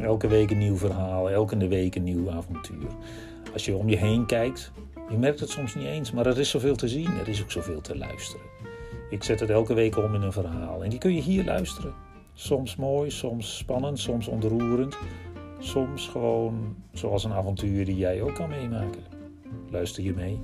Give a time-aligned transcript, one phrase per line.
[0.00, 2.86] Elke week een nieuw verhaal, elke week een nieuw avontuur.
[3.52, 4.72] Als je om je heen kijkt,
[5.10, 7.50] je merkt het soms niet eens, maar er is zoveel te zien, er is ook
[7.50, 8.46] zoveel te luisteren.
[9.10, 11.94] Ik zet het elke week om in een verhaal en die kun je hier luisteren.
[12.34, 14.96] Soms mooi, soms spannend, soms ontroerend,
[15.58, 19.02] soms gewoon zoals een avontuur die jij ook kan meemaken.
[19.70, 20.40] Luister je mee?